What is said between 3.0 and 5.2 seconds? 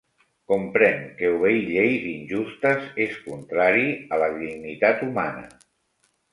és contrari a la dignitat